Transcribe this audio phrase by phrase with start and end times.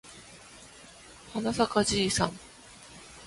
[1.31, 2.31] はなさかじいさん